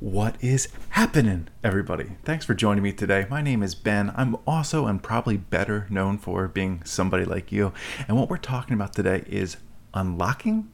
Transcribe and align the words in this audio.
What 0.00 0.42
is 0.42 0.68
happening, 0.88 1.48
everybody? 1.62 2.12
Thanks 2.24 2.46
for 2.46 2.54
joining 2.54 2.82
me 2.82 2.90
today. 2.90 3.26
My 3.28 3.42
name 3.42 3.62
is 3.62 3.74
Ben. 3.74 4.14
I'm 4.16 4.34
also 4.46 4.86
and 4.86 5.02
probably 5.02 5.36
better 5.36 5.86
known 5.90 6.16
for 6.16 6.48
being 6.48 6.80
somebody 6.86 7.26
like 7.26 7.52
you. 7.52 7.74
And 8.08 8.16
what 8.16 8.30
we're 8.30 8.38
talking 8.38 8.72
about 8.72 8.94
today 8.94 9.24
is 9.26 9.58
unlocking 9.92 10.70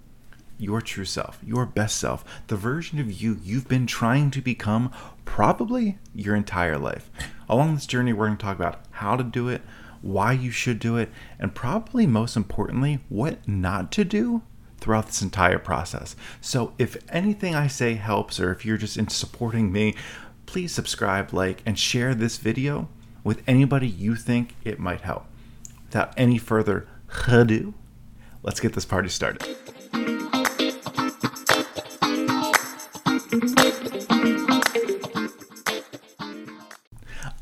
your 0.59 0.81
true 0.81 1.05
self, 1.05 1.41
your 1.45 1.67
best 1.67 1.97
self, 1.97 2.25
the 2.47 2.55
version 2.55 3.01
of 3.01 3.11
you 3.21 3.41
you've 3.43 3.67
been 3.67 3.89
trying 3.89 4.31
to 4.31 4.41
become 4.41 4.93
probably 5.25 5.99
your 6.15 6.37
entire 6.37 6.79
life. 6.79 7.11
Along 7.49 7.75
this 7.75 7.87
journey, 7.87 8.13
we're 8.13 8.27
going 8.27 8.39
to 8.39 8.45
talk 8.45 8.55
about 8.57 8.85
how 8.93 9.17
to 9.17 9.25
do 9.25 9.49
it, 9.49 9.63
why 10.03 10.35
you 10.35 10.53
should 10.53 10.79
do 10.79 10.97
it, 10.97 11.11
and 11.41 11.53
probably 11.53 12.07
most 12.07 12.37
importantly, 12.37 13.01
what 13.09 13.49
not 13.49 13.91
to 13.91 14.05
do 14.05 14.43
throughout 14.87 15.07
this 15.07 15.21
entire 15.21 15.59
process. 15.59 16.15
So, 16.41 16.73
if 16.79 16.97
anything 17.09 17.57
I 17.57 17.67
say 17.67 17.95
helps, 17.95 18.39
or 18.39 18.53
if 18.53 18.65
you're 18.65 18.77
just 18.77 18.97
into 18.97 19.17
supporting 19.17 19.73
me, 19.73 19.97
please 20.47 20.71
subscribe, 20.71 21.33
like, 21.33 21.61
and 21.67 21.77
share 21.77 22.15
this 22.15 22.37
video 22.37 22.89
with 23.25 23.43
anybody 23.49 23.89
you 23.89 24.15
think 24.15 24.55
it 24.63 24.79
might 24.79 25.01
help. 25.01 25.27
Without 25.87 26.15
any 26.17 26.39
further 26.39 26.87
ado, 27.27 27.75
let's 28.45 28.61
get 28.61 28.75
this 28.75 28.85
party 28.85 29.09
started. 29.09 29.43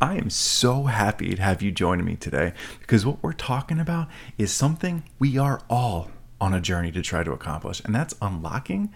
I 0.00 0.16
am 0.16 0.30
so 0.30 0.84
happy 0.84 1.34
to 1.34 1.42
have 1.42 1.60
you 1.60 1.70
joining 1.72 2.06
me 2.06 2.16
today 2.16 2.54
because 2.80 3.04
what 3.04 3.22
we're 3.22 3.34
talking 3.34 3.78
about 3.78 4.08
is 4.38 4.50
something 4.50 5.04
we 5.18 5.36
are 5.36 5.60
all 5.68 6.10
on 6.40 6.54
a 6.54 6.60
journey 6.60 6.92
to 6.92 7.02
try 7.02 7.22
to 7.22 7.32
accomplish, 7.32 7.80
and 7.84 7.94
that's 7.94 8.14
unlocking 8.20 8.92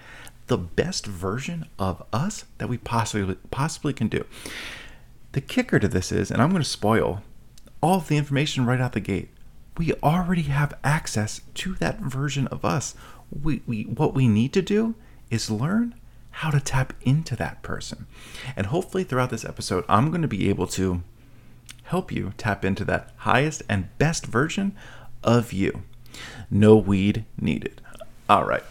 the 0.48 0.58
best 0.58 1.06
version 1.06 1.66
of 1.78 2.02
us 2.12 2.44
that 2.58 2.68
we 2.68 2.78
possibly 2.78 3.36
possibly 3.50 3.92
can 3.92 4.08
do. 4.08 4.24
The 5.32 5.40
kicker 5.40 5.78
to 5.78 5.88
this 5.88 6.10
is, 6.10 6.30
and 6.30 6.42
I'm 6.42 6.50
going 6.50 6.62
to 6.62 6.68
spoil 6.68 7.22
all 7.80 7.98
of 7.98 8.08
the 8.08 8.16
information 8.16 8.66
right 8.66 8.80
out 8.80 8.92
the 8.92 9.00
gate. 9.00 9.28
We 9.76 9.92
already 10.02 10.42
have 10.42 10.76
access 10.82 11.42
to 11.54 11.74
that 11.74 12.00
version 12.00 12.48
of 12.48 12.64
us. 12.64 12.94
We, 13.30 13.62
we 13.66 13.82
what 13.84 14.14
we 14.14 14.26
need 14.26 14.52
to 14.54 14.62
do 14.62 14.94
is 15.30 15.50
learn 15.50 15.94
how 16.30 16.50
to 16.50 16.60
tap 16.60 16.92
into 17.02 17.36
that 17.36 17.62
person. 17.62 18.06
And 18.56 18.66
hopefully 18.66 19.04
throughout 19.04 19.30
this 19.30 19.44
episode, 19.44 19.84
I'm 19.88 20.10
going 20.10 20.22
to 20.22 20.28
be 20.28 20.48
able 20.48 20.66
to 20.68 21.02
help 21.84 22.10
you 22.12 22.32
tap 22.36 22.64
into 22.64 22.84
that 22.84 23.12
highest 23.18 23.62
and 23.68 23.96
best 23.98 24.26
version 24.26 24.74
of 25.22 25.52
you. 25.52 25.82
No 26.50 26.76
weed 26.76 27.24
needed. 27.40 27.80
All 28.28 28.44
right. 28.44 28.64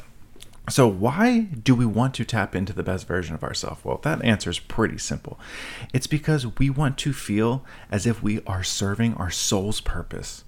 So, 0.70 0.86
why 0.86 1.42
do 1.42 1.74
we 1.74 1.86
want 1.86 2.14
to 2.16 2.26
tap 2.26 2.54
into 2.54 2.74
the 2.74 2.84
best 2.84 3.08
version 3.08 3.34
of 3.36 3.44
ourselves? 3.44 3.86
Well, 3.86 4.02
that 4.04 4.24
answer 4.24 4.50
is 4.50 4.60
pretty 4.60 4.98
simple. 4.98 5.40
It's 5.94 6.08
because 6.08 6.60
we 6.60 6.70
want 6.70 6.98
to 7.00 7.14
feel 7.14 7.64
as 7.90 8.06
if 8.06 8.22
we 8.22 8.42
are 8.46 8.64
serving 8.64 9.14
our 9.14 9.32
soul's 9.32 9.80
purpose 9.80 10.44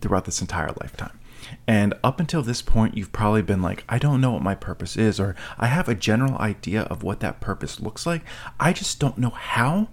throughout 0.00 0.24
this 0.24 0.40
entire 0.40 0.72
lifetime. 0.80 1.18
And 1.66 1.94
up 2.04 2.20
until 2.20 2.42
this 2.42 2.62
point, 2.62 2.96
you've 2.96 3.12
probably 3.12 3.42
been 3.42 3.62
like, 3.62 3.84
I 3.88 3.98
don't 3.98 4.20
know 4.20 4.32
what 4.32 4.42
my 4.42 4.54
purpose 4.54 4.96
is, 4.96 5.18
or 5.18 5.34
I 5.58 5.66
have 5.66 5.88
a 5.88 5.94
general 5.94 6.38
idea 6.38 6.82
of 6.82 7.02
what 7.02 7.20
that 7.20 7.40
purpose 7.40 7.80
looks 7.80 8.06
like. 8.06 8.22
I 8.60 8.72
just 8.72 9.00
don't 9.00 9.18
know 9.18 9.30
how 9.30 9.88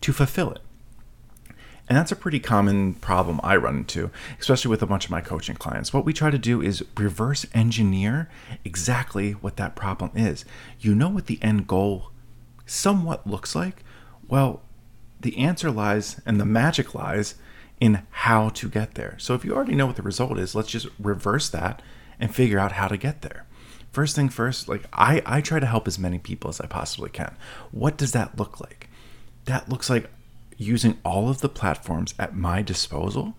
to 0.00 0.12
fulfill 0.12 0.52
it. 0.52 0.60
And 1.88 1.96
that's 1.96 2.12
a 2.12 2.16
pretty 2.16 2.38
common 2.38 2.94
problem 2.94 3.40
I 3.42 3.56
run 3.56 3.78
into, 3.78 4.10
especially 4.38 4.68
with 4.68 4.82
a 4.82 4.86
bunch 4.86 5.06
of 5.06 5.10
my 5.10 5.22
coaching 5.22 5.56
clients. 5.56 5.92
What 5.92 6.04
we 6.04 6.12
try 6.12 6.30
to 6.30 6.38
do 6.38 6.60
is 6.60 6.84
reverse 6.96 7.46
engineer 7.54 8.28
exactly 8.64 9.32
what 9.32 9.56
that 9.56 9.74
problem 9.74 10.10
is. 10.14 10.44
You 10.80 10.94
know 10.94 11.08
what 11.08 11.26
the 11.26 11.42
end 11.42 11.66
goal 11.66 12.10
somewhat 12.66 13.26
looks 13.26 13.54
like? 13.54 13.82
Well, 14.28 14.60
the 15.20 15.38
answer 15.38 15.70
lies 15.70 16.20
and 16.26 16.38
the 16.38 16.44
magic 16.44 16.94
lies 16.94 17.36
in 17.80 18.02
how 18.10 18.50
to 18.50 18.68
get 18.68 18.94
there. 18.94 19.14
So 19.18 19.34
if 19.34 19.44
you 19.44 19.54
already 19.54 19.74
know 19.74 19.86
what 19.86 19.96
the 19.96 20.02
result 20.02 20.38
is, 20.38 20.54
let's 20.54 20.70
just 20.70 20.88
reverse 20.98 21.48
that 21.50 21.80
and 22.20 22.34
figure 22.34 22.58
out 22.58 22.72
how 22.72 22.88
to 22.88 22.96
get 22.96 23.22
there. 23.22 23.46
First 23.92 24.14
thing 24.14 24.28
first, 24.28 24.68
like 24.68 24.84
I, 24.92 25.22
I 25.24 25.40
try 25.40 25.60
to 25.60 25.66
help 25.66 25.88
as 25.88 25.98
many 25.98 26.18
people 26.18 26.50
as 26.50 26.60
I 26.60 26.66
possibly 26.66 27.08
can. 27.08 27.34
What 27.70 27.96
does 27.96 28.12
that 28.12 28.38
look 28.38 28.60
like? 28.60 28.88
That 29.46 29.68
looks 29.68 29.88
like 29.88 30.10
using 30.58 30.98
all 31.04 31.30
of 31.30 31.40
the 31.40 31.48
platforms 31.48 32.14
at 32.18 32.36
my 32.36 32.60
disposal 32.60 33.34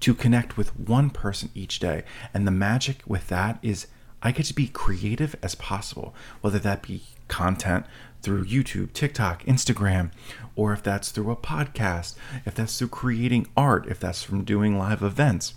to 0.00 0.14
connect 0.14 0.56
with 0.56 0.78
one 0.78 1.10
person 1.10 1.50
each 1.54 1.80
day. 1.80 2.04
And 2.32 2.46
the 2.46 2.52
magic 2.52 3.02
with 3.06 3.28
that 3.28 3.58
is 3.62 3.88
I 4.22 4.30
get 4.32 4.46
to 4.46 4.54
be 4.54 4.68
creative 4.68 5.34
as 5.42 5.54
possible, 5.54 6.14
whether 6.40 6.58
that 6.60 6.82
be 6.82 7.02
content 7.28 7.86
through 8.20 8.44
YouTube, 8.44 8.92
TikTok, 8.92 9.44
Instagram, 9.44 10.10
or 10.54 10.72
if 10.72 10.82
that's 10.82 11.10
through 11.10 11.30
a 11.30 11.36
podcast, 11.36 12.14
if 12.44 12.54
that's 12.54 12.78
through 12.78 12.88
creating 12.88 13.46
art, 13.56 13.86
if 13.86 13.98
that's 13.98 14.22
from 14.22 14.44
doing 14.44 14.78
live 14.78 15.02
events. 15.02 15.54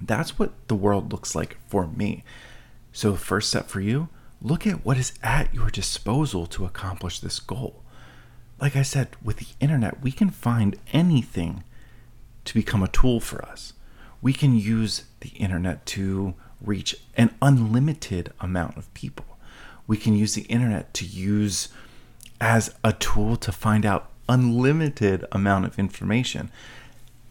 That's 0.00 0.38
what 0.38 0.52
the 0.68 0.74
world 0.74 1.12
looks 1.12 1.34
like 1.34 1.56
for 1.68 1.86
me. 1.86 2.24
So, 2.92 3.16
first 3.16 3.50
step 3.50 3.68
for 3.68 3.80
you 3.80 4.08
look 4.42 4.66
at 4.66 4.84
what 4.84 4.96
is 4.96 5.12
at 5.22 5.52
your 5.54 5.68
disposal 5.68 6.46
to 6.46 6.64
accomplish 6.64 7.20
this 7.20 7.38
goal 7.40 7.82
like 8.60 8.76
I 8.76 8.82
said, 8.82 9.08
with 9.22 9.38
the 9.38 9.46
internet, 9.58 10.02
we 10.02 10.12
can 10.12 10.30
find 10.30 10.76
anything 10.92 11.64
to 12.44 12.54
become 12.54 12.82
a 12.82 12.88
tool 12.88 13.20
for 13.20 13.44
us. 13.44 13.72
We 14.20 14.32
can 14.32 14.56
use 14.56 15.04
the 15.20 15.30
internet 15.30 15.86
to 15.86 16.34
reach 16.60 16.94
an 17.16 17.34
unlimited 17.40 18.32
amount 18.40 18.76
of 18.76 18.92
people. 18.92 19.24
We 19.86 19.96
can 19.96 20.14
use 20.14 20.34
the 20.34 20.42
internet 20.42 20.92
to 20.94 21.06
use 21.06 21.68
as 22.40 22.74
a 22.84 22.92
tool 22.92 23.36
to 23.36 23.50
find 23.50 23.86
out 23.86 24.10
unlimited 24.28 25.24
amount 25.32 25.64
of 25.64 25.78
information. 25.78 26.50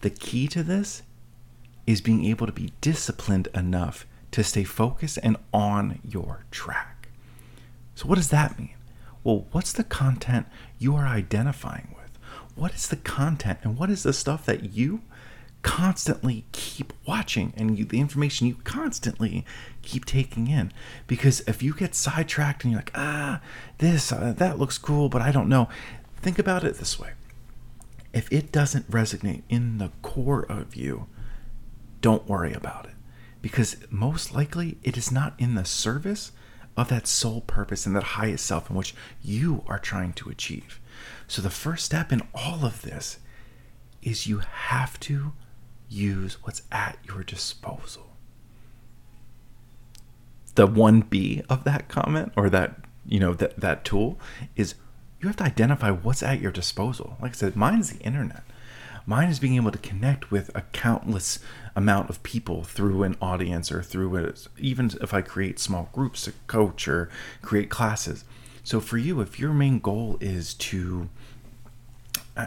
The 0.02 0.10
key 0.10 0.48
to 0.50 0.64
this 0.64 1.04
is 1.86 2.02
being 2.02 2.26
able 2.26 2.46
to 2.46 2.52
be 2.52 2.74
disciplined 2.82 3.48
enough 3.54 4.06
to 4.32 4.44
stay 4.44 4.64
focused 4.64 5.20
and 5.24 5.38
on 5.54 6.00
your 6.04 6.46
track. 6.52 7.10
So 7.96 8.08
what 8.08 8.16
does 8.16 8.30
that 8.30 8.58
mean? 8.58 8.76
Well, 9.24 9.48
what's 9.52 9.74
the 9.74 9.84
content 9.84 10.48
you 10.78 10.96
are 10.96 11.06
identifying 11.06 11.96
with? 11.98 12.18
What 12.56 12.74
is 12.74 12.88
the 12.88 12.96
content 12.96 13.60
and 13.64 13.78
what 13.78 13.90
is 13.90 14.04
the 14.04 14.14
stuff 14.14 14.46
that 14.46 14.74
you 14.74 15.02
constantly 15.62 16.46
keep 16.52 16.94
watching 17.06 17.54
and 17.58 17.78
you, 17.78 17.84
the 17.84 18.00
information 18.00 18.48
you 18.48 18.56
constantly 18.64 19.46
keep 19.82 20.06
taking 20.06 20.48
in? 20.48 20.72
Because 21.08 21.42
if 21.42 21.62
you 21.62 21.74
get 21.74 21.96
sidetracked 21.96 22.64
and 22.64 22.72
you're 22.72 22.80
like, 22.80 22.92
ah, 22.96 23.42
this, 23.80 24.12
uh, 24.12 24.34
that 24.38 24.60
looks 24.60 24.78
cool, 24.78 25.10
but 25.10 25.22
I 25.22 25.32
don't 25.32 25.50
know, 25.50 25.70
think 26.18 26.40
about 26.40 26.64
it 26.64 26.76
this 26.76 27.00
way. 27.00 27.12
If 28.14 28.32
it 28.32 28.52
doesn't 28.52 28.90
resonate 28.90 29.44
in 29.50 29.78
the 29.78 29.92
core 30.02 30.46
of 30.50 30.76
you, 30.76 31.08
don't 32.02 32.28
worry 32.28 32.54
about 32.54 32.86
it. 32.86 32.94
Because 33.42 33.78
most 33.90 34.34
likely 34.34 34.78
it 34.84 34.98
is 34.98 35.12
not 35.12 35.34
in 35.38 35.56
the 35.56 35.66
service 35.66 36.32
of 36.80 36.88
that 36.90 37.08
soul 37.08 37.42
purpose 37.42 37.86
and 37.86 37.96
that 37.96 38.04
highest 38.04 38.46
self 38.46 38.70
in 38.70 38.76
which 38.76 38.96
you 39.22 39.64
are 39.68 39.80
trying 39.80 40.14
to 40.14 40.30
achieve. 40.30 40.80
So, 41.28 41.42
the 41.42 41.50
first 41.50 41.86
step 41.86 42.12
in 42.12 42.22
all 42.34 42.66
of 42.66 42.82
this 42.82 43.20
is 44.02 44.28
you 44.28 44.40
have 44.40 45.00
to 45.02 45.34
use 45.90 46.38
what's 46.44 46.62
at 46.72 46.98
your 47.06 47.24
disposal. 47.24 48.16
The 50.56 50.68
1B 50.68 51.46
of 51.50 51.64
that 51.66 51.90
comment 51.90 52.32
or 52.36 52.50
that, 52.50 52.78
you 53.06 53.20
know, 53.20 53.34
that, 53.34 53.60
that 53.60 53.84
tool 53.84 54.20
is 54.56 54.76
you 55.22 55.28
have 55.28 55.38
to 55.38 55.44
identify 55.44 55.92
what's 55.92 56.24
at 56.24 56.40
your 56.40 56.52
disposal. 56.52 57.18
Like 57.22 57.32
I 57.32 57.36
said, 57.36 57.56
mine's 57.56 57.92
the 57.92 58.00
internet. 58.00 58.44
Mine 59.10 59.30
is 59.30 59.40
being 59.40 59.56
able 59.56 59.72
to 59.72 59.80
connect 59.80 60.30
with 60.30 60.52
a 60.54 60.62
countless 60.72 61.40
amount 61.76 62.12
of 62.12 62.22
people 62.22 62.64
through 62.64 63.02
an 63.02 63.18
audience 63.20 63.72
or 63.72 63.82
through 63.82 64.16
it, 64.18 64.48
even 64.60 64.92
if 65.02 65.16
I 65.16 65.24
create 65.24 65.58
small 65.58 65.90
groups 65.92 66.26
to 66.26 66.34
coach 66.46 66.88
or 66.88 67.10
create 67.42 67.72
classes. 67.72 68.24
So 68.64 68.80
for 68.80 69.00
you, 69.00 69.20
if 69.20 69.40
your 69.40 69.52
main 69.52 69.80
goal 69.80 70.20
is 70.22 70.54
to 70.54 71.10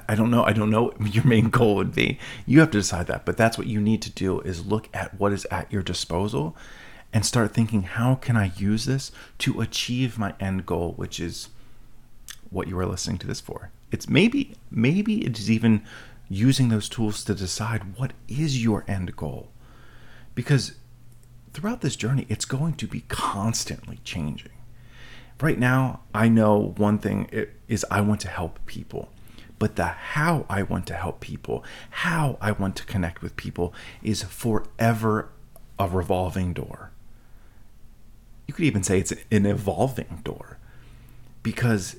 I 0.08 0.14
don't 0.14 0.30
know. 0.30 0.44
I 0.44 0.52
don't 0.52 0.70
know 0.70 0.84
what 0.84 1.14
your 1.14 1.24
main 1.24 1.50
goal 1.50 1.74
would 1.74 1.96
be. 1.96 2.20
You 2.46 2.60
have 2.60 2.70
to 2.70 2.78
decide 2.78 3.08
that. 3.08 3.26
But 3.26 3.36
that's 3.36 3.58
what 3.58 3.66
you 3.66 3.80
need 3.80 4.00
to 4.02 4.10
do 4.10 4.38
is 4.42 4.64
look 4.64 4.88
at 4.94 5.18
what 5.18 5.32
is 5.32 5.44
at 5.50 5.70
your 5.72 5.82
disposal 5.82 6.56
and 7.12 7.26
start 7.26 7.52
thinking, 7.52 7.82
how 7.82 8.14
can 8.14 8.36
I 8.36 8.52
use 8.56 8.84
this 8.84 9.10
to 9.38 9.60
achieve 9.60 10.16
my 10.16 10.32
end 10.38 10.64
goal, 10.64 10.92
which 10.92 11.18
is 11.18 11.48
what 12.52 12.68
you 12.68 12.78
are 12.78 12.86
listening 12.86 13.18
to 13.18 13.26
this 13.26 13.40
for. 13.40 13.70
It's 13.90 14.08
maybe 14.08 14.54
maybe 14.70 15.24
it 15.24 15.38
is 15.38 15.50
even 15.50 15.82
using 16.34 16.68
those 16.68 16.88
tools 16.88 17.24
to 17.24 17.34
decide 17.34 17.96
what 17.98 18.12
is 18.28 18.62
your 18.62 18.84
end 18.88 19.14
goal. 19.16 19.50
Because 20.34 20.74
throughout 21.52 21.80
this 21.80 21.96
journey, 21.96 22.26
it's 22.28 22.44
going 22.44 22.74
to 22.74 22.86
be 22.86 23.04
constantly 23.08 23.98
changing. 24.04 24.52
Right 25.40 25.58
now, 25.58 26.00
I 26.14 26.28
know 26.28 26.74
one 26.76 26.98
thing 26.98 27.28
is 27.68 27.84
I 27.90 28.00
want 28.00 28.20
to 28.22 28.28
help 28.28 28.64
people. 28.66 29.10
But 29.58 29.76
the 29.76 29.86
how 29.86 30.46
I 30.48 30.62
want 30.62 30.86
to 30.88 30.94
help 30.94 31.20
people, 31.20 31.64
how 31.90 32.36
I 32.40 32.50
want 32.52 32.76
to 32.76 32.84
connect 32.84 33.22
with 33.22 33.36
people 33.36 33.72
is 34.02 34.22
forever 34.22 35.30
a 35.78 35.88
revolving 35.88 36.52
door. 36.52 36.90
You 38.48 38.54
could 38.54 38.64
even 38.64 38.82
say 38.82 38.98
it's 38.98 39.12
an 39.30 39.46
evolving 39.46 40.20
door 40.24 40.58
because 41.42 41.96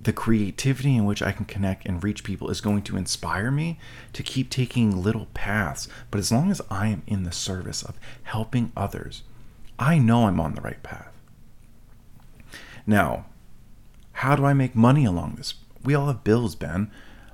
the 0.00 0.12
creativity 0.12 0.96
in 0.96 1.04
which 1.04 1.22
I 1.22 1.32
can 1.32 1.44
connect 1.44 1.86
and 1.86 2.02
reach 2.02 2.24
people 2.24 2.50
is 2.50 2.60
going 2.60 2.82
to 2.82 2.96
inspire 2.96 3.50
me 3.50 3.78
to 4.12 4.22
keep 4.22 4.48
taking 4.48 5.02
little 5.02 5.26
paths. 5.34 5.88
But 6.10 6.18
as 6.18 6.30
long 6.30 6.50
as 6.50 6.60
I 6.70 6.88
am 6.88 7.02
in 7.06 7.24
the 7.24 7.32
service 7.32 7.82
of 7.82 7.98
helping 8.22 8.72
others, 8.76 9.22
I 9.78 9.98
know 9.98 10.26
I'm 10.26 10.40
on 10.40 10.54
the 10.54 10.60
right 10.60 10.82
path. 10.82 11.12
Now, 12.86 13.26
how 14.12 14.34
do 14.34 14.44
I 14.44 14.54
make 14.54 14.74
money 14.74 15.04
along 15.04 15.34
this? 15.34 15.54
We 15.84 15.94
all 15.94 16.06
have 16.06 16.24
bills, 16.24 16.54
Ben. 16.54 16.90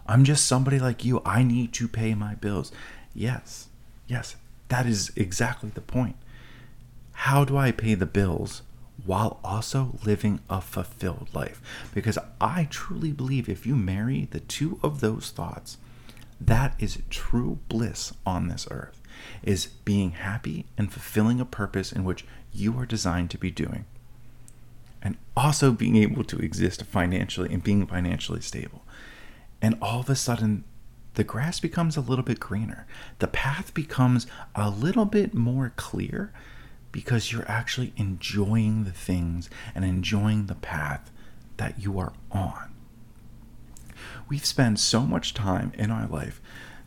I'm 0.06 0.24
just 0.24 0.46
somebody 0.46 0.78
like 0.78 1.04
you. 1.04 1.22
I 1.24 1.42
need 1.42 1.72
to 1.74 1.88
pay 1.88 2.14
my 2.14 2.34
bills. 2.34 2.72
Yes, 3.14 3.68
yes, 4.06 4.36
that 4.68 4.86
is 4.86 5.12
exactly 5.16 5.70
the 5.70 5.80
point. 5.80 6.16
How 7.12 7.44
do 7.44 7.56
I 7.56 7.70
pay 7.70 7.94
the 7.94 8.06
bills 8.06 8.62
while 9.04 9.40
also 9.44 9.98
living 10.04 10.40
a 10.48 10.60
fulfilled 10.60 11.28
life? 11.32 11.60
Because 11.94 12.18
I 12.40 12.68
truly 12.70 13.12
believe 13.12 13.48
if 13.48 13.66
you 13.66 13.76
marry 13.76 14.28
the 14.30 14.40
two 14.40 14.78
of 14.82 15.00
those 15.00 15.30
thoughts, 15.30 15.78
that 16.40 16.74
is 16.78 16.98
true 17.10 17.58
bliss 17.68 18.12
on 18.26 18.48
this 18.48 18.66
earth, 18.70 19.00
is 19.42 19.66
being 19.66 20.12
happy 20.12 20.66
and 20.76 20.92
fulfilling 20.92 21.40
a 21.40 21.44
purpose 21.44 21.92
in 21.92 22.04
which 22.04 22.24
you 22.52 22.78
are 22.78 22.86
designed 22.86 23.30
to 23.30 23.38
be 23.38 23.50
doing. 23.50 23.84
And 25.02 25.16
also 25.36 25.72
being 25.72 25.96
able 25.96 26.24
to 26.24 26.38
exist 26.38 26.82
financially 26.84 27.52
and 27.52 27.62
being 27.62 27.86
financially 27.86 28.40
stable. 28.40 28.82
And 29.60 29.76
all 29.80 30.00
of 30.00 30.10
a 30.10 30.16
sudden, 30.16 30.64
the 31.14 31.24
grass 31.24 31.60
becomes 31.60 31.96
a 31.96 32.00
little 32.00 32.24
bit 32.24 32.40
greener. 32.40 32.86
The 33.18 33.28
path 33.28 33.72
becomes 33.72 34.26
a 34.54 34.68
little 34.68 35.04
bit 35.04 35.34
more 35.34 35.72
clear 35.76 36.32
because 36.94 37.32
you're 37.32 37.50
actually 37.50 37.92
enjoying 37.96 38.84
the 38.84 38.92
things 38.92 39.50
and 39.74 39.84
enjoying 39.84 40.46
the 40.46 40.54
path 40.54 41.10
that 41.56 41.76
you 41.82 41.98
are 41.98 42.12
on. 42.30 42.72
We've 44.28 44.46
spent 44.46 44.78
so 44.78 45.00
much 45.00 45.34
time 45.34 45.72
in 45.74 45.90
our 45.90 46.06
life 46.06 46.40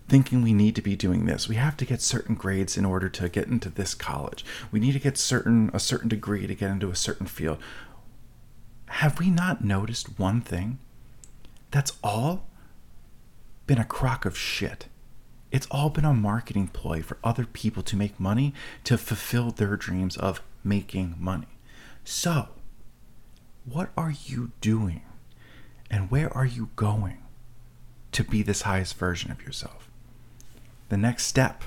thinking 0.08 0.42
we 0.42 0.54
need 0.54 0.76
to 0.76 0.82
be 0.82 0.96
doing 0.96 1.26
this. 1.26 1.50
We 1.50 1.56
have 1.56 1.76
to 1.76 1.86
get 1.86 2.02
certain 2.02 2.36
grades 2.36 2.78
in 2.78 2.86
order 2.86 3.10
to 3.10 3.28
get 3.28 3.50
into 3.50 3.68
this 3.70 3.94
college. 3.94 4.46
We 4.72 4.80
need 4.80 4.94
to 4.94 5.00
get 5.00 5.18
certain 5.18 5.70
a 5.74 5.80
certain 5.80 6.08
degree 6.08 6.48
to 6.48 6.56
get 6.56 6.72
into 6.72 6.90
a 6.90 6.96
certain 6.96 7.28
field. 7.28 7.58
Have 8.86 9.20
we 9.20 9.30
not 9.30 9.62
noticed 9.62 10.18
one 10.18 10.40
thing? 10.40 10.80
That's 11.72 11.98
all 12.02 12.48
been 13.66 13.78
a 13.78 13.84
crock 13.84 14.24
of 14.24 14.38
shit. 14.38 14.88
It's 15.52 15.68
all 15.72 15.90
been 15.90 16.06
a 16.06 16.14
marketing 16.14 16.68
ploy 16.68 17.02
for 17.02 17.18
other 17.24 17.46
people 17.46 17.82
to 17.84 17.96
make 17.96 18.20
money 18.20 18.54
to 18.84 18.98
fulfill 18.98 19.52
their 19.52 19.78
dreams 19.78 20.18
of 20.18 20.42
making 20.64 21.16
money. 21.18 21.48
So, 22.04 22.50
what 23.66 23.90
are 23.98 24.12
you 24.12 24.52
doing? 24.62 25.02
And 25.90 26.12
where 26.12 26.36
are 26.36 26.46
you 26.46 26.70
going 26.76 27.20
to 28.12 28.24
be 28.24 28.44
this 28.44 28.64
highest 28.64 28.96
version 28.96 29.32
of 29.32 29.42
yourself? 29.42 29.90
The 30.90 30.98
next 30.98 31.26
step, 31.26 31.64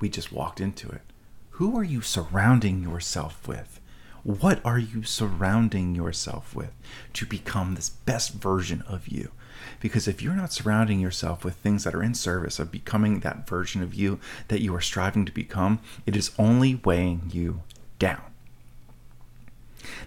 we 0.00 0.08
just 0.08 0.32
walked 0.32 0.60
into 0.60 0.88
it. 0.88 1.02
Who 1.50 1.76
are 1.76 1.84
you 1.84 2.00
surrounding 2.00 2.82
yourself 2.82 3.46
with? 3.46 3.80
What 4.26 4.60
are 4.64 4.78
you 4.80 5.04
surrounding 5.04 5.94
yourself 5.94 6.52
with 6.52 6.72
to 7.12 7.24
become 7.24 7.76
this 7.76 7.90
best 7.90 8.32
version 8.32 8.82
of 8.88 9.06
you? 9.06 9.30
Because 9.78 10.08
if 10.08 10.20
you're 10.20 10.34
not 10.34 10.52
surrounding 10.52 10.98
yourself 10.98 11.44
with 11.44 11.54
things 11.54 11.84
that 11.84 11.94
are 11.94 12.02
in 12.02 12.14
service 12.14 12.58
of 12.58 12.72
becoming 12.72 13.20
that 13.20 13.48
version 13.48 13.84
of 13.84 13.94
you 13.94 14.18
that 14.48 14.60
you 14.60 14.74
are 14.74 14.80
striving 14.80 15.26
to 15.26 15.32
become, 15.32 15.78
it 16.06 16.16
is 16.16 16.32
only 16.40 16.74
weighing 16.84 17.30
you 17.32 17.62
down. 18.00 18.20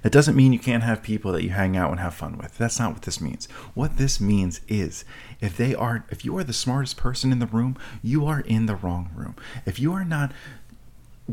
That 0.02 0.12
doesn't 0.12 0.36
mean 0.36 0.52
you 0.52 0.60
can't 0.60 0.84
have 0.84 1.02
people 1.02 1.32
that 1.32 1.44
you 1.44 1.52
hang 1.52 1.78
out 1.78 1.92
and 1.92 2.02
have 2.02 2.14
fun 2.14 2.38
with. 2.38 2.58
That's 2.58 2.78
not 2.78 2.92
what 2.92 3.04
this 3.04 3.22
means. 3.22 3.46
What 3.74 3.96
this 3.96 4.20
means 4.20 4.60
is 4.68 5.06
if 5.40 5.56
they 5.56 5.74
are 5.74 6.04
if 6.10 6.26
you 6.26 6.36
are 6.36 6.44
the 6.44 6.52
smartest 6.52 6.98
person 6.98 7.32
in 7.32 7.40
the 7.40 7.48
room, 7.48 7.78
you 8.04 8.26
are 8.26 8.42
in 8.42 8.66
the 8.66 8.76
wrong 8.76 9.12
room. 9.16 9.38
If 9.66 9.80
you 9.80 9.94
are 9.94 10.04
not 10.04 10.34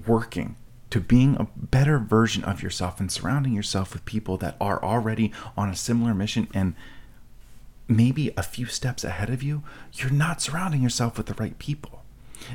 working 0.06 0.54
to 0.90 1.00
being 1.00 1.36
a 1.36 1.48
better 1.56 1.98
version 1.98 2.44
of 2.44 2.62
yourself 2.62 3.00
and 3.00 3.10
surrounding 3.10 3.52
yourself 3.52 3.92
with 3.92 4.04
people 4.04 4.36
that 4.38 4.56
are 4.60 4.82
already 4.82 5.32
on 5.56 5.68
a 5.68 5.76
similar 5.76 6.14
mission 6.14 6.48
and 6.54 6.74
maybe 7.88 8.32
a 8.36 8.42
few 8.42 8.66
steps 8.66 9.04
ahead 9.04 9.30
of 9.30 9.42
you, 9.42 9.62
you're 9.92 10.10
not 10.10 10.40
surrounding 10.40 10.82
yourself 10.82 11.16
with 11.16 11.26
the 11.26 11.34
right 11.34 11.58
people. 11.58 12.02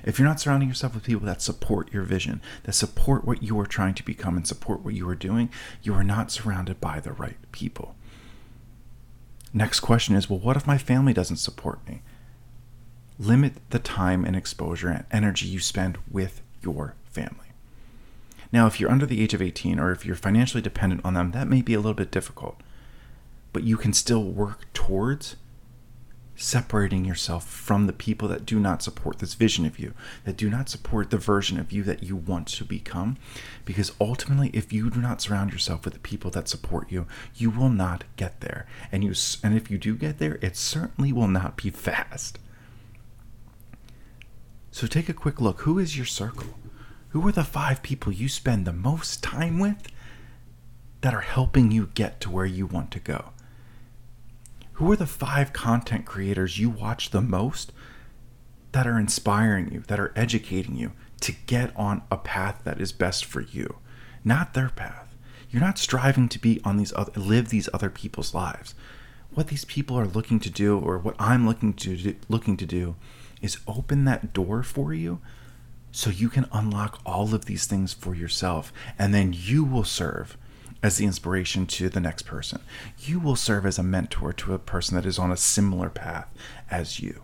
If 0.03 0.19
you're 0.19 0.27
not 0.27 0.39
surrounding 0.39 0.69
yourself 0.69 0.93
with 0.93 1.03
people 1.03 1.25
that 1.25 1.41
support 1.41 1.91
your 1.91 2.03
vision, 2.03 2.41
that 2.63 2.73
support 2.73 3.25
what 3.25 3.43
you 3.43 3.59
are 3.59 3.65
trying 3.65 3.95
to 3.95 4.05
become 4.05 4.37
and 4.37 4.47
support 4.47 4.81
what 4.81 4.93
you 4.93 5.07
are 5.09 5.15
doing, 5.15 5.49
you 5.81 5.93
are 5.93 6.03
not 6.03 6.31
surrounded 6.31 6.79
by 6.79 6.99
the 6.99 7.11
right 7.11 7.37
people. 7.51 7.95
Next 9.53 9.81
question 9.81 10.15
is 10.15 10.29
well, 10.29 10.39
what 10.39 10.55
if 10.55 10.67
my 10.67 10.77
family 10.77 11.13
doesn't 11.13 11.37
support 11.37 11.85
me? 11.87 12.01
Limit 13.19 13.53
the 13.69 13.79
time 13.79 14.23
and 14.23 14.35
exposure 14.35 14.89
and 14.89 15.05
energy 15.11 15.47
you 15.47 15.59
spend 15.59 15.97
with 16.09 16.41
your 16.61 16.95
family. 17.05 17.50
Now, 18.51 18.67
if 18.67 18.79
you're 18.79 18.91
under 18.91 19.05
the 19.05 19.21
age 19.21 19.33
of 19.33 19.41
18 19.41 19.79
or 19.79 19.91
if 19.91 20.05
you're 20.05 20.15
financially 20.15 20.61
dependent 20.61 21.05
on 21.05 21.13
them, 21.13 21.31
that 21.31 21.47
may 21.47 21.61
be 21.61 21.73
a 21.73 21.79
little 21.79 21.93
bit 21.93 22.11
difficult 22.11 22.61
but 23.53 23.63
you 23.63 23.77
can 23.77 23.93
still 23.93 24.23
work 24.23 24.71
towards 24.73 25.35
separating 26.35 27.05
yourself 27.05 27.47
from 27.47 27.85
the 27.85 27.93
people 27.93 28.27
that 28.27 28.45
do 28.45 28.59
not 28.59 28.81
support 28.81 29.19
this 29.19 29.35
vision 29.35 29.65
of 29.65 29.77
you, 29.77 29.93
that 30.23 30.37
do 30.37 30.49
not 30.49 30.69
support 30.69 31.09
the 31.09 31.17
version 31.17 31.59
of 31.59 31.71
you 31.71 31.83
that 31.83 32.01
you 32.01 32.15
want 32.15 32.47
to 32.47 32.63
become. 32.63 33.17
Because 33.63 33.91
ultimately, 34.01 34.49
if 34.53 34.73
you 34.73 34.89
do 34.89 35.01
not 35.01 35.21
surround 35.21 35.51
yourself 35.51 35.85
with 35.85 35.93
the 35.93 35.99
people 35.99 36.31
that 36.31 36.47
support 36.47 36.91
you, 36.91 37.05
you 37.35 37.51
will 37.51 37.69
not 37.69 38.05
get 38.15 38.39
there. 38.41 38.65
And 38.91 39.03
you 39.03 39.13
and 39.43 39.55
if 39.55 39.69
you 39.69 39.77
do 39.77 39.95
get 39.95 40.17
there, 40.17 40.39
it 40.41 40.55
certainly 40.55 41.13
will 41.13 41.27
not 41.27 41.57
be 41.57 41.69
fast. 41.69 42.39
So 44.71 44.87
take 44.87 45.09
a 45.09 45.13
quick 45.13 45.41
look. 45.41 45.61
Who 45.61 45.77
is 45.77 45.97
your 45.97 46.05
circle? 46.05 46.47
Who 47.11 47.27
are 47.27 47.31
the 47.31 47.43
five 47.43 47.83
people 47.83 48.11
you 48.11 48.27
spend 48.27 48.65
the 48.65 48.73
most 48.73 49.23
time 49.23 49.59
with 49.59 49.87
that 51.01 51.13
are 51.13 51.21
helping 51.21 51.71
you 51.71 51.89
get 51.93 52.19
to 52.21 52.29
where 52.29 52.45
you 52.45 52.65
want 52.65 52.91
to 52.91 52.99
go? 52.99 53.31
who 54.81 54.91
are 54.91 54.95
the 54.95 55.05
five 55.05 55.53
content 55.53 56.07
creators 56.07 56.57
you 56.57 56.67
watch 56.67 57.11
the 57.11 57.21
most 57.21 57.71
that 58.71 58.87
are 58.87 58.97
inspiring 58.97 59.71
you, 59.71 59.81
that 59.81 59.99
are 59.99 60.11
educating 60.15 60.75
you 60.75 60.91
to 61.19 61.33
get 61.45 61.71
on 61.75 62.01
a 62.09 62.17
path 62.17 62.61
that 62.63 62.81
is 62.81 62.91
best 62.91 63.23
for 63.23 63.41
you, 63.41 63.75
not 64.23 64.55
their 64.55 64.69
path. 64.69 65.15
You're 65.51 65.61
not 65.61 65.77
striving 65.77 66.27
to 66.29 66.39
be 66.39 66.59
on 66.63 66.77
these 66.77 66.91
other, 66.95 67.11
live 67.15 67.49
these 67.49 67.69
other 67.71 67.91
people's 67.91 68.33
lives. 68.33 68.73
What 69.35 69.49
these 69.49 69.65
people 69.65 69.99
are 69.99 70.07
looking 70.07 70.39
to 70.39 70.49
do, 70.49 70.79
or 70.79 70.97
what 70.97 71.15
I'm 71.19 71.45
looking 71.45 71.73
to 71.73 71.95
do, 71.95 72.15
looking 72.27 72.57
to 72.57 72.65
do, 72.65 72.95
is 73.39 73.59
open 73.67 74.05
that 74.05 74.33
door 74.33 74.63
for 74.63 74.95
you, 74.95 75.21
so 75.91 76.09
you 76.09 76.29
can 76.29 76.47
unlock 76.51 77.01
all 77.05 77.33
of 77.33 77.45
these 77.45 77.65
things 77.65 77.93
for 77.93 78.15
yourself, 78.15 78.71
and 78.97 79.13
then 79.13 79.33
you 79.35 79.63
will 79.63 79.83
serve 79.83 80.37
as 80.83 80.97
the 80.97 81.05
inspiration 81.05 81.65
to 81.67 81.89
the 81.89 81.99
next 81.99 82.23
person. 82.23 82.61
You 82.99 83.19
will 83.19 83.35
serve 83.35 83.65
as 83.65 83.77
a 83.77 83.83
mentor 83.83 84.33
to 84.33 84.53
a 84.53 84.59
person 84.59 84.95
that 84.95 85.05
is 85.05 85.19
on 85.19 85.31
a 85.31 85.37
similar 85.37 85.89
path 85.89 86.31
as 86.69 86.99
you. 86.99 87.23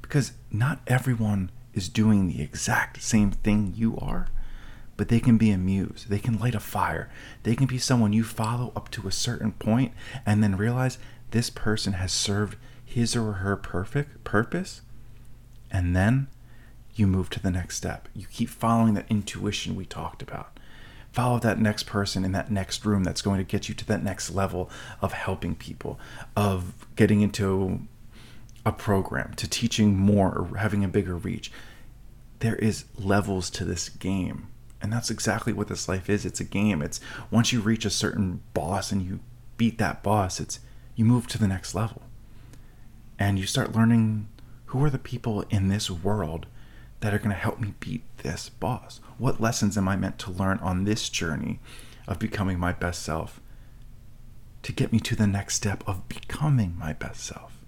Because 0.00 0.32
not 0.50 0.80
everyone 0.86 1.50
is 1.74 1.88
doing 1.88 2.28
the 2.28 2.42
exact 2.42 3.02
same 3.02 3.30
thing 3.30 3.72
you 3.76 3.96
are, 3.98 4.28
but 4.96 5.08
they 5.08 5.20
can 5.20 5.38
be 5.38 5.50
a 5.50 5.58
muse. 5.58 6.06
They 6.08 6.18
can 6.18 6.38
light 6.38 6.54
a 6.54 6.60
fire. 6.60 7.10
They 7.42 7.56
can 7.56 7.66
be 7.66 7.78
someone 7.78 8.12
you 8.12 8.24
follow 8.24 8.72
up 8.76 8.90
to 8.92 9.08
a 9.08 9.12
certain 9.12 9.52
point 9.52 9.92
and 10.24 10.42
then 10.42 10.56
realize 10.56 10.98
this 11.30 11.50
person 11.50 11.94
has 11.94 12.12
served 12.12 12.56
his 12.84 13.16
or 13.16 13.32
her 13.34 13.56
perfect 13.56 14.22
purpose. 14.22 14.82
And 15.70 15.96
then 15.96 16.28
you 16.94 17.06
move 17.06 17.30
to 17.30 17.40
the 17.40 17.50
next 17.50 17.76
step. 17.76 18.08
You 18.14 18.26
keep 18.30 18.48
following 18.48 18.94
that 18.94 19.06
intuition 19.10 19.74
we 19.74 19.86
talked 19.86 20.22
about 20.22 20.58
follow 21.12 21.38
that 21.38 21.60
next 21.60 21.84
person 21.84 22.24
in 22.24 22.32
that 22.32 22.50
next 22.50 22.84
room 22.84 23.04
that's 23.04 23.22
going 23.22 23.38
to 23.38 23.44
get 23.44 23.68
you 23.68 23.74
to 23.74 23.84
that 23.86 24.02
next 24.02 24.30
level 24.30 24.70
of 25.00 25.12
helping 25.12 25.54
people, 25.54 26.00
of 26.34 26.86
getting 26.96 27.20
into 27.20 27.80
a 28.64 28.72
program, 28.72 29.34
to 29.34 29.48
teaching 29.48 29.96
more 29.96 30.32
or 30.32 30.56
having 30.56 30.82
a 30.82 30.88
bigger 30.88 31.14
reach. 31.14 31.52
There 32.38 32.56
is 32.56 32.86
levels 32.98 33.50
to 33.50 33.64
this 33.64 33.88
game. 33.88 34.48
And 34.80 34.92
that's 34.92 35.10
exactly 35.10 35.52
what 35.52 35.68
this 35.68 35.88
life 35.88 36.10
is. 36.10 36.24
It's 36.24 36.40
a 36.40 36.44
game. 36.44 36.82
It's 36.82 37.00
once 37.30 37.52
you 37.52 37.60
reach 37.60 37.84
a 37.84 37.90
certain 37.90 38.42
boss 38.52 38.90
and 38.90 39.02
you 39.02 39.20
beat 39.56 39.78
that 39.78 40.02
boss, 40.02 40.40
it's 40.40 40.58
you 40.96 41.04
move 41.04 41.28
to 41.28 41.38
the 41.38 41.46
next 41.46 41.74
level. 41.74 42.02
And 43.18 43.38
you 43.38 43.46
start 43.46 43.76
learning 43.76 44.28
who 44.66 44.82
are 44.82 44.90
the 44.90 44.98
people 44.98 45.44
in 45.50 45.68
this 45.68 45.88
world 45.90 46.46
that 47.02 47.12
are 47.12 47.18
going 47.18 47.30
to 47.30 47.36
help 47.36 47.60
me 47.60 47.74
beat 47.80 48.04
this 48.18 48.48
boss? 48.48 49.00
What 49.18 49.40
lessons 49.40 49.76
am 49.76 49.88
I 49.88 49.96
meant 49.96 50.18
to 50.20 50.30
learn 50.30 50.58
on 50.58 50.84
this 50.84 51.08
journey 51.08 51.58
of 52.08 52.18
becoming 52.18 52.58
my 52.58 52.72
best 52.72 53.02
self 53.02 53.40
to 54.62 54.72
get 54.72 54.92
me 54.92 55.00
to 55.00 55.16
the 55.16 55.26
next 55.26 55.56
step 55.56 55.82
of 55.86 56.08
becoming 56.08 56.76
my 56.78 56.92
best 56.92 57.24
self? 57.24 57.58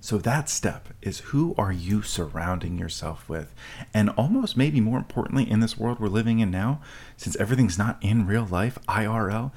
So 0.00 0.16
that 0.18 0.48
step 0.48 0.88
is 1.02 1.20
who 1.20 1.54
are 1.56 1.72
you 1.72 2.02
surrounding 2.02 2.78
yourself 2.78 3.28
with? 3.28 3.54
And 3.92 4.10
almost 4.10 4.56
maybe 4.56 4.80
more 4.80 4.98
importantly, 4.98 5.48
in 5.48 5.60
this 5.60 5.78
world 5.78 6.00
we're 6.00 6.08
living 6.08 6.40
in 6.40 6.50
now, 6.50 6.80
since 7.18 7.36
everything's 7.36 7.78
not 7.78 7.98
in 8.00 8.26
real 8.26 8.46
life, 8.46 8.78
IRL, 8.88 9.52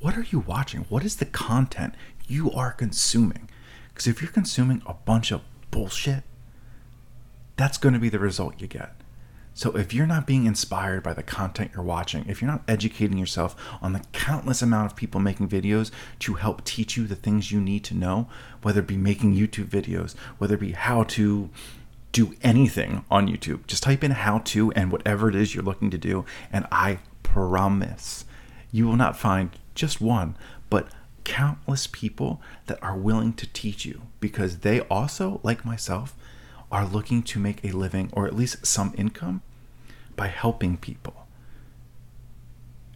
what 0.00 0.16
are 0.16 0.26
you 0.30 0.40
watching? 0.40 0.86
What 0.88 1.04
is 1.04 1.16
the 1.16 1.26
content 1.26 1.94
you 2.26 2.50
are 2.50 2.72
consuming? 2.72 3.48
Because 3.90 4.06
if 4.06 4.22
you're 4.22 4.30
consuming 4.30 4.82
a 4.86 4.94
bunch 4.94 5.30
of 5.30 5.42
bullshit, 5.70 6.24
that's 7.56 7.78
going 7.78 7.92
to 7.92 8.00
be 8.00 8.08
the 8.08 8.18
result 8.18 8.60
you 8.60 8.66
get. 8.66 8.94
So 9.56 9.70
if 9.76 9.94
you're 9.94 10.06
not 10.06 10.26
being 10.26 10.46
inspired 10.46 11.04
by 11.04 11.14
the 11.14 11.22
content 11.22 11.70
you're 11.74 11.84
watching, 11.84 12.24
if 12.26 12.42
you're 12.42 12.50
not 12.50 12.64
educating 12.66 13.16
yourself 13.16 13.54
on 13.80 13.92
the 13.92 14.02
countless 14.12 14.62
amount 14.62 14.90
of 14.90 14.96
people 14.96 15.20
making 15.20 15.48
videos 15.48 15.92
to 16.20 16.34
help 16.34 16.64
teach 16.64 16.96
you 16.96 17.06
the 17.06 17.14
things 17.14 17.52
you 17.52 17.60
need 17.60 17.84
to 17.84 17.94
know, 17.94 18.28
whether 18.62 18.80
it 18.80 18.88
be 18.88 18.96
making 18.96 19.36
YouTube 19.36 19.68
videos, 19.68 20.16
whether 20.38 20.56
it 20.56 20.60
be 20.60 20.72
how 20.72 21.04
to 21.04 21.50
do 22.10 22.34
anything 22.42 23.04
on 23.12 23.28
YouTube, 23.28 23.64
just 23.68 23.84
type 23.84 24.02
in 24.02 24.10
how 24.10 24.38
to 24.38 24.72
and 24.72 24.90
whatever 24.90 25.28
it 25.28 25.36
is 25.36 25.54
you're 25.54 25.64
looking 25.64 25.90
to 25.90 25.98
do, 25.98 26.24
and 26.52 26.66
I 26.72 26.98
promise 27.22 28.24
you 28.72 28.86
will 28.86 28.96
not 28.96 29.16
find 29.16 29.50
just 29.76 30.00
one, 30.00 30.36
but 30.68 30.88
countless 31.22 31.86
people 31.86 32.42
that 32.66 32.82
are 32.82 32.96
willing 32.96 33.32
to 33.34 33.46
teach 33.52 33.84
you 33.84 34.02
because 34.18 34.58
they 34.58 34.80
also, 34.82 35.40
like 35.44 35.64
myself, 35.64 36.16
are 36.70 36.86
looking 36.86 37.22
to 37.22 37.38
make 37.38 37.64
a 37.64 37.72
living 37.72 38.10
or 38.12 38.26
at 38.26 38.36
least 38.36 38.66
some 38.66 38.94
income 38.96 39.42
by 40.16 40.28
helping 40.28 40.76
people. 40.76 41.26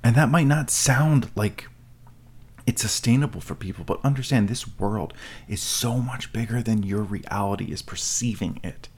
And 0.02 0.14
that 0.16 0.30
might 0.30 0.46
not 0.46 0.70
sound 0.70 1.30
like 1.34 1.68
it's 2.66 2.82
sustainable 2.82 3.40
for 3.40 3.54
people, 3.54 3.84
but 3.84 4.04
understand 4.04 4.48
this 4.48 4.78
world 4.78 5.14
is 5.48 5.62
so 5.62 5.98
much 5.98 6.32
bigger 6.32 6.62
than 6.62 6.82
your 6.82 7.02
reality 7.02 7.72
is 7.72 7.82
perceiving 7.82 8.60
it. 8.62 8.88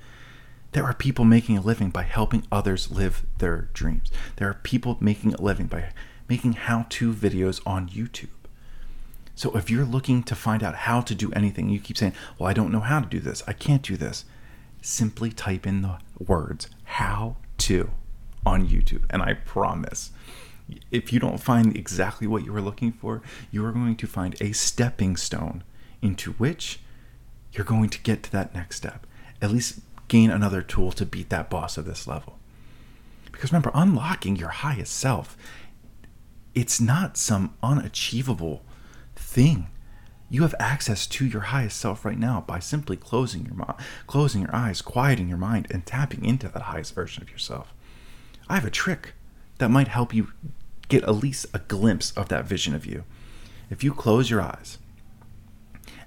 There 0.73 0.85
are 0.85 0.95
people 0.95 1.25
making 1.25 1.57
a 1.57 1.63
living 1.63 1.91
by 1.91 2.03
helping 2.03 2.47
others 2.53 2.91
live 2.91 3.25
their 3.39 3.69
dreams. 3.73 4.11
There 4.37 4.49
are 4.49 4.55
people 4.55 4.97
making 5.01 5.35
a 5.35 5.41
living 5.41 5.67
by 5.67 5.93
making 6.29 6.55
how 6.55 6.87
to 6.91 7.13
videos 7.13 7.61
on 7.67 7.89
YouTube. 7.89 8.29
So 9.35 9.57
if 9.57 9.71
you're 9.71 9.85
looking 9.85 10.23
to 10.25 10.35
find 10.35 10.63
out 10.63 10.75
how 10.75 11.01
to 11.01 11.15
do 11.15 11.33
anything, 11.33 11.71
you 11.71 11.81
keep 11.81 11.97
saying, 11.97 12.13
Well, 12.39 12.49
I 12.49 12.53
don't 12.53 12.71
know 12.71 12.81
how 12.81 13.01
to 13.01 13.07
do 13.07 13.21
this. 13.21 13.43
I 13.47 13.53
can't 13.53 13.83
do 13.83 13.97
this 13.97 14.25
simply 14.81 15.31
type 15.31 15.67
in 15.67 15.83
the 15.83 15.99
words 16.19 16.69
how 16.85 17.37
to 17.59 17.91
on 18.45 18.67
YouTube. 18.67 19.05
And 19.11 19.23
I 19.23 19.35
promise, 19.35 20.11
if 20.91 21.13
you 21.13 21.21
don't 21.21 21.39
find 21.41 21.77
exactly 21.77 22.27
what 22.27 22.45
you 22.45 22.53
were 22.53 22.61
looking 22.61 22.93
for, 22.93 23.23
you 23.51 23.65
are 23.65 23.73
going 23.73 23.97
to 23.97 24.07
find 24.07 24.41
a 24.41 24.53
stepping 24.53 25.17
stone 25.17 25.63
into 26.03 26.33
which 26.33 26.81
you're 27.53 27.65
going 27.65 27.91
to 27.91 28.01
get 28.01 28.23
to 28.25 28.33
that 28.33 28.55
next 28.55 28.77
step. 28.77 29.07
At 29.43 29.51
least 29.51 29.81
gain 30.09 30.31
another 30.31 30.63
tool 30.63 30.93
to 30.93 31.07
beat 31.07 31.31
that 31.31 31.51
boss 31.51 31.77
of 31.77 31.85
this 31.85 32.07
level. 32.07 32.39
Because 33.33 33.53
remember, 33.53 33.71
unlocking 33.75 34.37
your 34.37 34.49
highest 34.49 34.93
self, 34.97 35.37
it's 36.55 36.81
not 36.81 37.17
some 37.17 37.55
unachievable 37.63 38.63
thing 39.15 39.69
you 40.31 40.43
have 40.43 40.55
access 40.61 41.09
to 41.09 41.27
your 41.27 41.41
highest 41.43 41.79
self 41.79 42.05
right 42.05 42.19
now 42.19 42.45
by 42.47 42.61
simply 42.61 42.97
closing 42.97 43.45
your 43.45 43.55
mind, 43.55 43.75
closing 44.07 44.43
your 44.43 44.55
eyes, 44.55 44.81
quieting 44.81 45.29
your 45.29 45.37
mind, 45.37 45.67
and 45.71 45.85
tapping 45.85 46.25
into 46.25 46.49
that 46.49 46.63
highest 46.63 46.95
version 46.95 47.23
of 47.23 47.31
yourself. 47.31 47.75
I 48.49 48.55
have 48.55 48.65
a 48.65 48.71
trick 48.71 49.15
that 49.59 49.71
might 49.71 49.89
help 49.89 50.15
you 50.15 50.29
get 50.89 51.03
at 51.03 51.17
least 51.17 51.47
a 51.53 51.59
glimpse 51.59 52.13
of 52.13 52.29
that 52.29 52.47
vision 52.47 52.75
of 52.75 52.87
you. 52.87 53.05
If 53.71 53.83
you 53.83 53.93
close 53.93 54.31
your 54.31 54.41
eyes 54.41 54.79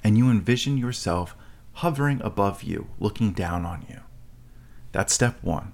and 0.04 0.18
you 0.18 0.30
envision 0.30 0.78
yourself 0.78 1.36
hovering 1.74 2.22
above 2.22 2.64
you, 2.64 2.88
looking 3.00 3.34
down 3.34 3.66
on 3.66 3.86
you, 3.90 4.00
that's 4.94 5.14
step 5.14 5.38
one. 5.42 5.74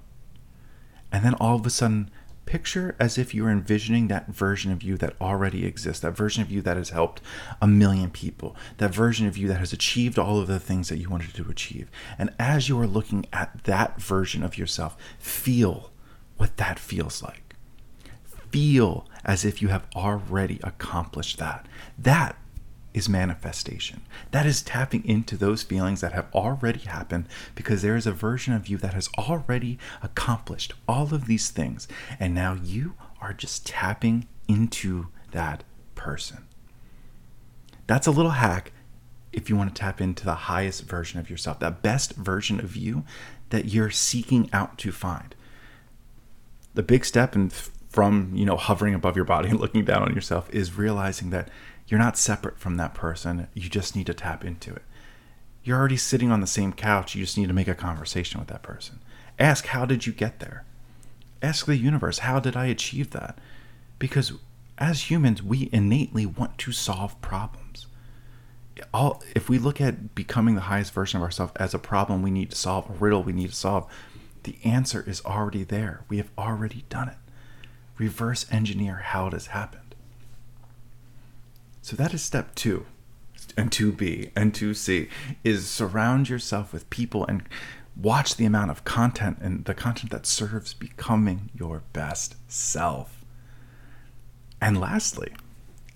And 1.11 1.23
then 1.23 1.35
all 1.35 1.55
of 1.55 1.65
a 1.65 1.69
sudden, 1.69 2.09
picture 2.49 2.95
as 2.99 3.19
if 3.19 3.33
you're 3.33 3.51
envisioning 3.51 4.07
that 4.07 4.27
version 4.27 4.71
of 4.71 4.81
you 4.81 4.97
that 4.97 5.15
already 5.21 5.65
exists, 5.65 6.01
that 6.01 6.17
version 6.17 6.41
of 6.41 6.51
you 6.51 6.63
that 6.63 6.77
has 6.77 6.89
helped 6.89 7.21
a 7.61 7.67
million 7.67 8.09
people, 8.09 8.55
that 8.77 8.93
version 8.93 9.27
of 9.27 9.37
you 9.37 9.47
that 9.47 9.59
has 9.59 9.71
achieved 9.71 10.17
all 10.17 10.39
of 10.39 10.47
the 10.47 10.59
things 10.59 10.89
that 10.89 10.97
you 10.97 11.09
wanted 11.09 11.33
to 11.35 11.47
achieve. 11.49 11.91
And 12.17 12.33
as 12.39 12.67
you 12.67 12.79
are 12.79 12.87
looking 12.87 13.27
at 13.31 13.63
that 13.65 14.01
version 14.01 14.43
of 14.43 14.57
yourself, 14.57 14.97
feel 15.19 15.91
what 16.37 16.57
that 16.57 16.79
feels 16.79 17.21
like. 17.21 17.55
Feel 18.51 19.07
as 19.23 19.45
if 19.45 19.61
you 19.61 19.67
have 19.67 19.85
already 19.95 20.59
accomplished 20.63 21.37
that. 21.37 21.67
That 21.99 22.35
is 22.93 23.07
manifestation. 23.07 24.01
That 24.31 24.45
is 24.45 24.61
tapping 24.61 25.05
into 25.05 25.37
those 25.37 25.63
feelings 25.63 26.01
that 26.01 26.13
have 26.13 26.27
already 26.33 26.79
happened 26.79 27.27
because 27.55 27.81
there 27.81 27.95
is 27.95 28.07
a 28.07 28.11
version 28.11 28.53
of 28.53 28.67
you 28.67 28.77
that 28.77 28.93
has 28.93 29.09
already 29.17 29.77
accomplished 30.01 30.73
all 30.87 31.13
of 31.13 31.25
these 31.25 31.49
things. 31.49 31.87
And 32.19 32.33
now 32.33 32.53
you 32.53 32.95
are 33.21 33.33
just 33.33 33.65
tapping 33.65 34.27
into 34.47 35.07
that 35.31 35.63
person. 35.95 36.47
That's 37.87 38.07
a 38.07 38.11
little 38.11 38.31
hack 38.31 38.71
if 39.31 39.49
you 39.49 39.55
want 39.55 39.73
to 39.75 39.79
tap 39.79 40.01
into 40.01 40.25
the 40.25 40.33
highest 40.33 40.83
version 40.83 41.19
of 41.19 41.29
yourself, 41.29 41.59
that 41.59 41.81
best 41.81 42.13
version 42.13 42.59
of 42.59 42.75
you 42.75 43.03
that 43.49 43.65
you're 43.65 43.91
seeking 43.91 44.49
out 44.51 44.77
to 44.79 44.91
find. 44.91 45.35
The 46.73 46.83
big 46.83 47.05
step 47.05 47.35
and 47.35 47.51
from, 47.89 48.31
you 48.33 48.45
know, 48.45 48.57
hovering 48.57 48.93
above 48.93 49.15
your 49.15 49.25
body 49.25 49.49
and 49.49 49.59
looking 49.61 49.85
down 49.85 50.03
on 50.03 50.13
yourself 50.13 50.49
is 50.51 50.77
realizing 50.77 51.29
that 51.31 51.49
you're 51.89 51.99
not 51.99 52.17
separate 52.17 52.59
from 52.59 52.77
that 52.77 52.93
person. 52.93 53.47
You 53.55 53.67
just 53.67 53.95
need 53.95 54.05
to 54.05 54.13
tap 54.13 54.45
into 54.45 54.73
it. 54.73 54.83
You're 55.63 55.77
already 55.77 55.97
sitting 55.97 56.31
on 56.31 56.39
the 56.39 56.47
same 56.47 56.71
couch. 56.71 57.15
You 57.15 57.23
just 57.23 57.37
need 57.37 57.47
to 57.47 57.53
make 57.53 57.67
a 57.67 57.75
conversation 57.75 58.39
with 58.39 58.47
that 58.49 58.61
person. 58.61 58.99
Ask, 59.39 59.65
how 59.67 59.85
did 59.85 60.05
you 60.05 60.13
get 60.13 60.39
there? 60.39 60.65
Ask 61.41 61.65
the 61.65 61.77
universe, 61.77 62.19
how 62.19 62.39
did 62.39 62.55
I 62.55 62.67
achieve 62.67 63.09
that? 63.11 63.39
Because 63.97 64.33
as 64.77 65.09
humans, 65.09 65.41
we 65.41 65.67
innately 65.71 66.25
want 66.25 66.57
to 66.59 66.71
solve 66.71 67.19
problems. 67.21 67.87
All, 68.93 69.21
if 69.35 69.49
we 69.49 69.57
look 69.57 69.81
at 69.81 70.15
becoming 70.15 70.55
the 70.55 70.61
highest 70.61 70.93
version 70.93 71.17
of 71.17 71.23
ourselves 71.23 71.53
as 71.57 71.73
a 71.73 71.79
problem 71.79 72.21
we 72.21 72.31
need 72.31 72.51
to 72.51 72.55
solve, 72.55 72.89
a 72.89 72.93
riddle 72.93 73.23
we 73.23 73.33
need 73.33 73.49
to 73.49 73.55
solve, 73.55 73.91
the 74.43 74.57
answer 74.63 75.03
is 75.05 75.25
already 75.25 75.63
there. 75.63 76.03
We 76.07 76.17
have 76.17 76.29
already 76.37 76.85
done 76.89 77.09
it. 77.09 77.17
Reverse 77.97 78.45
engineer 78.51 78.97
how 78.97 79.27
it 79.27 79.33
has 79.33 79.47
happened. 79.47 79.88
So 81.81 81.95
that 81.95 82.13
is 82.13 82.21
step 82.21 82.55
two. 82.55 82.85
And 83.57 83.71
2B 83.71 84.31
and 84.35 84.53
2C 84.53 85.09
is 85.43 85.67
surround 85.67 86.29
yourself 86.29 86.71
with 86.71 86.89
people 86.89 87.25
and 87.25 87.43
watch 87.95 88.35
the 88.35 88.45
amount 88.45 88.71
of 88.71 88.83
content 88.83 89.39
and 89.41 89.65
the 89.65 89.73
content 89.73 90.11
that 90.11 90.25
serves 90.25 90.73
becoming 90.73 91.49
your 91.53 91.83
best 91.91 92.35
self. 92.47 93.25
And 94.61 94.79
lastly, 94.79 95.33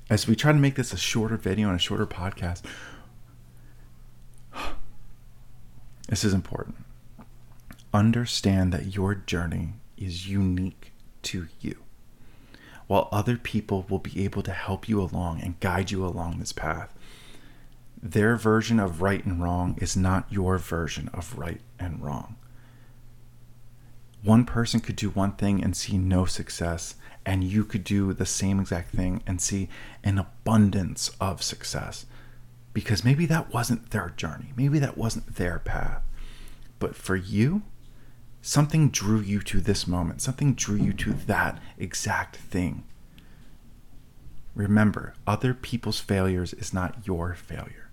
as 0.09 0.27
we 0.27 0.35
try 0.35 0.51
to 0.51 0.57
make 0.57 0.75
this 0.75 0.93
a 0.93 0.97
shorter 0.97 1.37
video 1.37 1.67
and 1.67 1.75
a 1.75 1.81
shorter 1.81 2.07
podcast, 2.07 2.63
this 6.09 6.23
is 6.23 6.33
important. 6.33 6.77
Understand 7.93 8.73
that 8.73 8.95
your 8.95 9.15
journey 9.15 9.73
is 9.97 10.27
unique 10.27 10.91
to 11.23 11.47
you 11.61 11.82
while 12.87 13.09
other 13.11 13.37
people 13.37 13.85
will 13.89 13.99
be 13.99 14.23
able 14.23 14.43
to 14.43 14.51
help 14.51 14.87
you 14.87 15.01
along 15.01 15.41
and 15.41 15.59
guide 15.59 15.91
you 15.91 16.05
along 16.05 16.39
this 16.39 16.53
path. 16.53 16.93
Their 18.01 18.35
version 18.35 18.79
of 18.79 19.01
right 19.01 19.23
and 19.25 19.41
wrong 19.41 19.77
is 19.79 19.95
not 19.95 20.31
your 20.31 20.57
version 20.57 21.09
of 21.13 21.37
right 21.37 21.61
and 21.79 22.03
wrong. 22.03 22.35
One 24.23 24.45
person 24.45 24.79
could 24.79 24.95
do 24.95 25.09
one 25.09 25.33
thing 25.33 25.63
and 25.63 25.75
see 25.75 25.97
no 25.97 26.25
success, 26.25 26.95
and 27.25 27.43
you 27.43 27.65
could 27.65 27.83
do 27.83 28.13
the 28.13 28.25
same 28.25 28.59
exact 28.59 28.93
thing 28.93 29.21
and 29.27 29.41
see 29.41 29.69
an 30.03 30.17
abundance 30.17 31.11
of 31.19 31.43
success. 31.43 32.05
Because 32.73 33.03
maybe 33.03 33.25
that 33.27 33.53
wasn't 33.53 33.91
their 33.91 34.09
journey, 34.15 34.53
maybe 34.55 34.79
that 34.79 34.97
wasn't 34.97 35.35
their 35.35 35.59
path. 35.59 36.01
But 36.79 36.95
for 36.95 37.15
you, 37.15 37.63
Something 38.45 38.89
drew 38.89 39.21
you 39.21 39.39
to 39.43 39.61
this 39.61 39.87
moment, 39.87 40.21
something 40.21 40.53
drew 40.53 40.75
you 40.75 40.91
to 40.91 41.13
that 41.13 41.61
exact 41.77 42.35
thing. 42.35 42.83
Remember, 44.53 45.13
other 45.25 45.53
people's 45.53 46.01
failures 46.01 46.51
is 46.51 46.73
not 46.73 47.07
your 47.07 47.35
failure. 47.35 47.89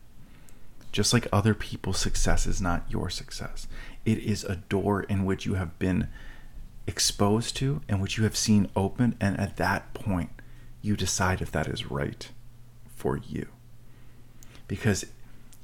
Just 0.91 1.13
like 1.13 1.29
other 1.33 1.55
people's 1.55 2.01
success 2.01 2.49
is 2.49 2.61
not 2.61 2.85
your 2.89 3.09
success. 3.09 3.69
It 4.05 4.19
is 4.19 4.43
a 4.43 4.57
door 4.57 5.05
in 5.05 5.25
which 5.25 5.47
you 5.47 5.55
have 5.55 5.79
been 5.79 6.09
exposed 6.85 7.55
to 7.59 7.81
and 7.89 8.03
which 8.03 8.19
you 8.19 8.25
have 8.25 8.37
seen 8.37 8.69
open, 8.75 9.15
and 9.21 9.39
at 9.39 9.57
that 9.57 9.95
point, 9.95 10.31
you 10.83 10.97
decide 10.97 11.41
if 11.41 11.53
that 11.53 11.69
is 11.69 11.93
right 11.93 12.29
for 12.97 13.17
you. 13.17 13.47
Because 14.67 15.07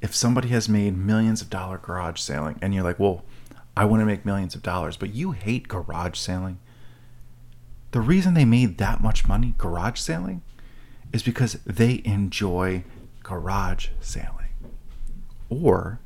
if 0.01 0.15
somebody 0.15 0.51
has 0.51 0.69
made 0.69 0.97
millions 0.97 1.43
of 1.43 1.51
dollar 1.51 1.79
garage 1.79 2.21
sailing 2.21 2.57
and 2.63 2.73
you're 2.73 2.85
like, 2.85 3.01
well, 3.01 3.25
I 3.77 3.85
want 3.85 4.01
to 4.01 4.07
make 4.07 4.25
millions 4.25 4.55
of 4.55 4.63
dollars, 4.63 4.97
but 4.97 5.15
you 5.15 5.33
hate 5.33 5.69
garage 5.69 6.17
sailing. 6.19 6.59
The 7.91 8.01
reason 8.01 8.35
they 8.35 8.45
made 8.45 8.79
that 8.79 9.03
much 9.03 9.29
money 9.29 9.55
garage 9.59 9.99
sailing 9.99 10.43
is 11.13 11.23
because 11.23 11.55
they 11.65 12.01
enjoy 12.05 12.85
garage 13.23 13.89
sailing. 14.01 14.49
Or 15.49 16.01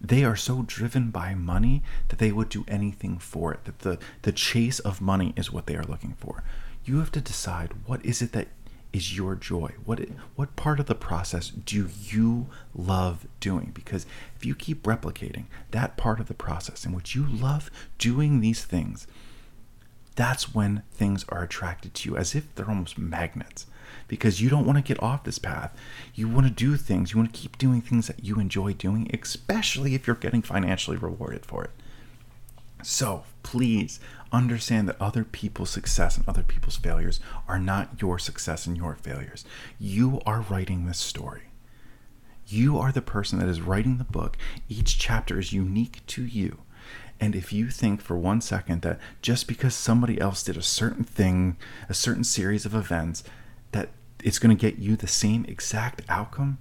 they 0.00 0.24
are 0.24 0.36
so 0.36 0.62
driven 0.66 1.10
by 1.10 1.34
money 1.34 1.82
that 2.08 2.18
they 2.18 2.32
would 2.32 2.50
do 2.50 2.64
anything 2.68 3.18
for 3.18 3.52
it. 3.52 3.64
That 3.64 3.80
the, 3.80 3.98
the 4.22 4.32
chase 4.32 4.78
of 4.78 5.00
money 5.00 5.32
is 5.36 5.50
what 5.50 5.66
they 5.66 5.76
are 5.76 5.84
looking 5.84 6.14
for. 6.18 6.44
You 6.84 6.98
have 6.98 7.12
to 7.12 7.20
decide 7.20 7.72
what 7.86 8.04
is 8.04 8.20
it 8.20 8.32
that 8.32 8.48
is 8.96 9.14
your 9.14 9.34
joy? 9.34 9.72
What 9.84 10.00
what 10.36 10.56
part 10.56 10.80
of 10.80 10.86
the 10.86 10.94
process 10.94 11.50
do 11.50 11.90
you 12.02 12.46
love 12.74 13.26
doing? 13.40 13.70
Because 13.74 14.06
if 14.34 14.46
you 14.46 14.54
keep 14.54 14.84
replicating 14.84 15.44
that 15.72 15.98
part 15.98 16.18
of 16.18 16.28
the 16.28 16.34
process 16.34 16.86
in 16.86 16.92
which 16.92 17.14
you 17.14 17.26
love 17.26 17.70
doing 17.98 18.40
these 18.40 18.64
things, 18.64 19.06
that's 20.14 20.54
when 20.54 20.82
things 20.90 21.26
are 21.28 21.42
attracted 21.42 21.92
to 21.94 22.08
you 22.08 22.16
as 22.16 22.34
if 22.34 22.54
they're 22.54 22.70
almost 22.70 22.96
magnets. 22.96 23.66
Because 24.08 24.40
you 24.40 24.48
don't 24.48 24.64
want 24.64 24.78
to 24.78 24.82
get 24.82 25.02
off 25.02 25.24
this 25.24 25.38
path. 25.38 25.76
You 26.14 26.28
want 26.28 26.46
to 26.46 26.52
do 26.52 26.76
things, 26.76 27.12
you 27.12 27.18
want 27.18 27.34
to 27.34 27.38
keep 27.38 27.58
doing 27.58 27.82
things 27.82 28.06
that 28.06 28.24
you 28.24 28.40
enjoy 28.40 28.72
doing, 28.72 29.10
especially 29.12 29.94
if 29.94 30.06
you're 30.06 30.16
getting 30.16 30.42
financially 30.42 30.96
rewarded 30.96 31.44
for 31.44 31.64
it. 31.64 31.70
So 32.82 33.24
please 33.46 34.00
understand 34.32 34.88
that 34.88 35.00
other 35.00 35.22
people's 35.22 35.70
success 35.70 36.16
and 36.16 36.28
other 36.28 36.42
people's 36.42 36.76
failures 36.76 37.20
are 37.46 37.60
not 37.60 38.02
your 38.02 38.18
success 38.18 38.66
and 38.66 38.76
your 38.76 38.96
failures. 38.96 39.44
You 39.78 40.20
are 40.26 40.40
writing 40.40 40.84
this 40.84 40.98
story. 40.98 41.52
You 42.48 42.76
are 42.76 42.90
the 42.90 43.00
person 43.00 43.38
that 43.38 43.48
is 43.48 43.60
writing 43.60 43.98
the 43.98 44.04
book. 44.04 44.36
Each 44.68 44.98
chapter 44.98 45.38
is 45.38 45.52
unique 45.52 46.04
to 46.08 46.24
you. 46.24 46.58
And 47.20 47.36
if 47.36 47.52
you 47.52 47.70
think 47.70 48.00
for 48.00 48.18
one 48.18 48.40
second 48.40 48.82
that 48.82 48.98
just 49.22 49.46
because 49.46 49.76
somebody 49.76 50.20
else 50.20 50.42
did 50.42 50.56
a 50.56 50.62
certain 50.62 51.04
thing, 51.04 51.56
a 51.88 51.94
certain 51.94 52.24
series 52.24 52.66
of 52.66 52.74
events, 52.74 53.22
that 53.70 53.90
it's 54.24 54.40
going 54.40 54.54
to 54.56 54.60
get 54.60 54.80
you 54.80 54.96
the 54.96 55.06
same 55.06 55.44
exact 55.44 56.02
outcome, 56.08 56.58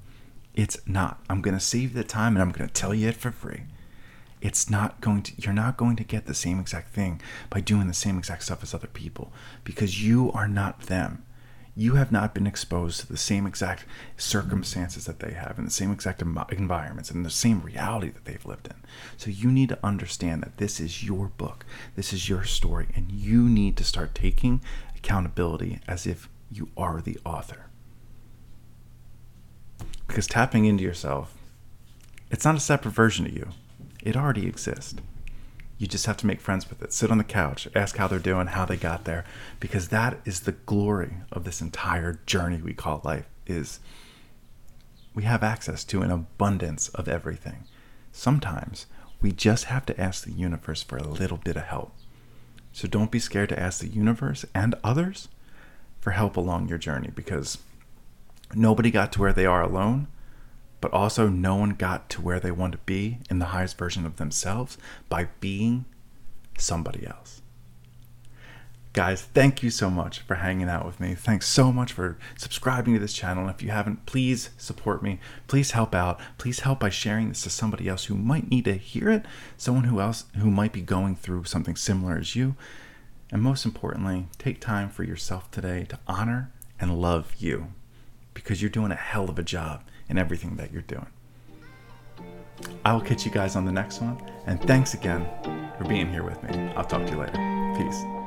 it's 0.53 0.77
not. 0.85 1.19
I'm 1.31 1.41
going 1.41 1.57
to 1.57 1.63
save 1.63 1.95
the 1.95 2.03
time 2.03 2.35
and 2.35 2.43
I'm 2.43 2.51
going 2.51 2.69
to 2.69 2.73
tell 2.73 2.93
you 2.93 3.09
it 3.09 3.15
for 3.15 3.31
free 3.31 3.63
it's 4.45 4.69
not 4.69 5.01
going 5.01 5.23
to 5.23 5.33
you're 5.37 5.53
not 5.53 5.75
going 5.75 5.95
to 5.95 6.03
get 6.03 6.27
the 6.27 6.33
same 6.35 6.59
exact 6.59 6.93
thing 6.93 7.19
by 7.49 7.59
doing 7.59 7.87
the 7.87 7.93
same 7.95 8.17
exact 8.17 8.43
stuff 8.43 8.61
as 8.61 8.75
other 8.75 8.87
people 8.87 9.33
because 9.63 10.03
you 10.03 10.31
are 10.33 10.47
not 10.47 10.81
them. 10.81 11.25
You 11.77 11.95
have 11.95 12.11
not 12.11 12.33
been 12.33 12.47
exposed 12.47 13.01
to 13.01 13.07
the 13.07 13.17
same 13.17 13.47
exact 13.47 13.85
circumstances 14.15 15.05
that 15.05 15.19
they 15.19 15.33
have 15.33 15.57
and 15.57 15.67
the 15.67 15.71
same 15.71 15.91
exact 15.91 16.21
environments 16.21 17.09
and 17.09 17.25
the 17.25 17.29
same 17.29 17.61
reality 17.61 18.09
that 18.11 18.25
they've 18.25 18.45
lived 18.45 18.67
in. 18.67 18.75
So 19.17 19.29
you 19.29 19.51
need 19.51 19.69
to 19.69 19.79
understand 19.83 20.43
that 20.43 20.57
this 20.57 20.79
is 20.79 21.03
your 21.03 21.27
book. 21.27 21.65
This 21.95 22.13
is 22.13 22.29
your 22.29 22.43
story 22.45 22.87
and 22.95 23.11
you 23.11 23.49
need 23.49 23.75
to 23.77 23.83
start 23.83 24.13
taking 24.13 24.61
accountability 24.95 25.79
as 25.87 26.05
if 26.05 26.29
you 26.51 26.69
are 26.77 27.01
the 27.01 27.17
author. 27.25 27.65
Because 30.07 30.27
tapping 30.27 30.65
into 30.65 30.83
yourself 30.83 31.35
it's 32.31 32.45
not 32.45 32.55
a 32.55 32.59
separate 32.59 32.91
version 32.91 33.25
of 33.25 33.33
you 33.33 33.49
it 34.05 34.15
already 34.15 34.47
exists. 34.47 34.95
You 35.77 35.87
just 35.87 36.05
have 36.05 36.15
to 36.17 36.27
make 36.27 36.39
friends 36.39 36.69
with 36.69 36.81
it. 36.81 36.93
Sit 36.93 37.11
on 37.11 37.17
the 37.17 37.25
couch, 37.25 37.67
ask 37.75 37.97
how 37.97 38.07
they're 38.07 38.19
doing, 38.19 38.47
how 38.47 38.63
they 38.63 38.77
got 38.77 39.03
there, 39.03 39.25
because 39.59 39.89
that 39.89 40.19
is 40.23 40.41
the 40.41 40.53
glory 40.53 41.17
of 41.33 41.43
this 41.43 41.59
entire 41.59 42.21
journey 42.25 42.61
we 42.61 42.73
call 42.73 43.01
life 43.03 43.25
is 43.45 43.79
we 45.13 45.23
have 45.23 45.43
access 45.43 45.83
to 45.85 46.01
an 46.01 46.11
abundance 46.11 46.87
of 46.89 47.09
everything. 47.09 47.65
Sometimes 48.13 48.85
we 49.21 49.31
just 49.31 49.65
have 49.65 49.85
to 49.87 49.99
ask 49.99 50.23
the 50.23 50.31
universe 50.31 50.83
for 50.83 50.97
a 50.97 51.07
little 51.07 51.37
bit 51.37 51.57
of 51.57 51.63
help. 51.63 51.93
So 52.71 52.87
don't 52.87 53.11
be 53.11 53.19
scared 53.19 53.49
to 53.49 53.59
ask 53.59 53.79
the 53.79 53.87
universe 53.87 54.45
and 54.53 54.75
others 54.83 55.29
for 55.99 56.11
help 56.11 56.37
along 56.37 56.67
your 56.67 56.77
journey 56.77 57.09
because 57.13 57.57
nobody 58.53 58.91
got 58.91 59.11
to 59.13 59.19
where 59.19 59.33
they 59.33 59.45
are 59.45 59.63
alone 59.63 60.07
but 60.85 60.93
also 60.93 61.27
no 61.27 61.55
one 61.55 61.71
got 61.71 62.11
to 62.11 62.21
where 62.21 62.39
they 62.39 62.51
want 62.51 62.71
to 62.71 62.77
be 62.85 63.17
in 63.27 63.39
the 63.39 63.45
highest 63.45 63.75
version 63.75 64.05
of 64.05 64.17
themselves 64.17 64.77
by 65.09 65.27
being 65.39 65.83
somebody 66.59 67.07
else. 67.07 67.41
Guys, 68.93 69.23
thank 69.23 69.63
you 69.63 69.71
so 69.71 69.89
much 69.89 70.19
for 70.19 70.35
hanging 70.35 70.69
out 70.69 70.85
with 70.85 70.99
me. 70.99 71.15
Thanks 71.15 71.47
so 71.47 71.71
much 71.71 71.91
for 71.91 72.19
subscribing 72.37 72.93
to 72.93 72.99
this 72.99 73.13
channel. 73.13 73.47
And 73.47 73.55
if 73.55 73.63
you 73.63 73.71
haven't, 73.71 74.05
please 74.05 74.51
support 74.59 75.01
me. 75.01 75.19
Please 75.47 75.71
help 75.71 75.95
out. 75.95 76.19
Please 76.37 76.59
help 76.59 76.81
by 76.81 76.91
sharing 76.91 77.29
this 77.29 77.41
to 77.41 77.49
somebody 77.49 77.89
else 77.89 78.05
who 78.05 78.13
might 78.13 78.51
need 78.51 78.65
to 78.65 78.75
hear 78.75 79.09
it, 79.09 79.25
someone 79.57 79.85
who 79.85 79.99
else 79.99 80.25
who 80.37 80.51
might 80.51 80.71
be 80.71 80.81
going 80.81 81.15
through 81.15 81.45
something 81.45 81.75
similar 81.75 82.15
as 82.15 82.35
you. 82.35 82.55
And 83.31 83.41
most 83.41 83.65
importantly, 83.65 84.27
take 84.37 84.61
time 84.61 84.89
for 84.89 85.03
yourself 85.03 85.49
today 85.49 85.85
to 85.89 85.97
honor 86.05 86.51
and 86.79 87.01
love 87.01 87.33
you 87.39 87.73
because 88.35 88.61
you're 88.61 88.69
doing 88.69 88.91
a 88.91 88.95
hell 88.95 89.31
of 89.31 89.39
a 89.39 89.43
job 89.43 89.81
in 90.09 90.17
everything 90.17 90.55
that 90.57 90.71
you're 90.71 90.81
doing. 90.83 91.07
I 92.83 92.93
will 92.93 93.01
catch 93.01 93.25
you 93.25 93.31
guys 93.31 93.55
on 93.55 93.65
the 93.65 93.71
next 93.71 94.01
one, 94.01 94.21
and 94.45 94.61
thanks 94.61 94.93
again 94.93 95.27
for 95.77 95.83
being 95.83 96.09
here 96.09 96.23
with 96.23 96.41
me. 96.43 96.71
I'll 96.75 96.85
talk 96.85 97.05
to 97.05 97.11
you 97.11 97.19
later. 97.19 97.73
Peace. 97.77 98.24